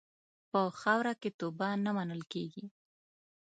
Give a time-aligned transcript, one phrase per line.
[0.51, 2.65] په خاوره کې توبه نه منل کېږي.